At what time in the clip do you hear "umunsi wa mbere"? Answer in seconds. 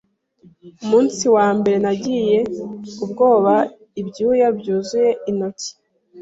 0.83-1.77